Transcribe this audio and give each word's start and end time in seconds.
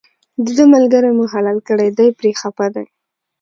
دده 0.45 0.65
ملګری 0.73 1.11
مو 1.17 1.25
حلال 1.33 1.57
کړی 1.67 1.87
دی 1.97 2.07
پرې 2.17 2.31
خپه 2.41 2.67
دی. 2.75 2.85